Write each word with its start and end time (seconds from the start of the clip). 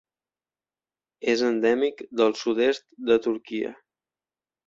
És 1.33 1.43
endèmic 1.49 2.01
del 2.21 2.33
sud-est 2.41 2.87
de 3.11 3.17
Turquia. 3.27 3.75